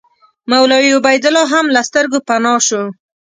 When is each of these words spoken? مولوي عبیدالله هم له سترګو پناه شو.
مولوي 0.51 0.89
عبیدالله 0.99 1.43
هم 1.53 1.65
له 1.75 1.81
سترګو 1.89 2.17
پناه 2.27 2.59
شو. 2.67 2.81